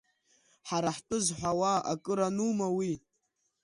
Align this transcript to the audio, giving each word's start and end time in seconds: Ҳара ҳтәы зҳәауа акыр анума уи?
Ҳара 0.67 0.89
ҳтәы 0.97 1.17
зҳәауа 1.25 1.73
акыр 1.91 2.19
анума 2.27 2.67
уи? 2.77 2.91